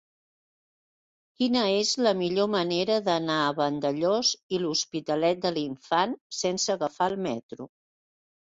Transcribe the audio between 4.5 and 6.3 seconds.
i l'Hospitalet de l'Infant